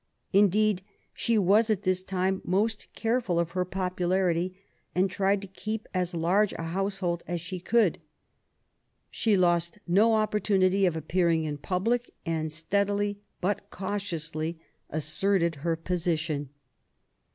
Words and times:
Indeed, 0.33 0.81
she 1.13 1.37
was 1.37 1.69
at 1.69 1.83
this 1.83 2.01
time 2.01 2.41
most 2.43 2.87
careful 2.95 3.39
of 3.39 3.51
her 3.51 3.63
popularity, 3.63 4.47
38 4.47 4.55
QUEEN 4.55 4.61
ELIZABETH, 4.63 4.89
and 5.03 5.11
tried 5.11 5.41
to 5.43 5.47
keep 5.61 5.87
as 5.93 6.15
large 6.15 6.53
a 6.53 6.63
household 6.63 7.21
as 7.27 7.39
she 7.39 7.59
could. 7.59 7.99
She 9.11 9.37
lost 9.37 9.77
no 9.85 10.15
opportunity 10.15 10.87
of 10.87 10.95
appearing 10.95 11.43
in 11.43 11.59
public, 11.59 12.09
and 12.25 12.51
steadily, 12.51 13.19
but 13.41 13.69
cautiously, 13.69 14.59
asserted 14.89 15.57
her 15.57 15.75
position. 15.75 16.49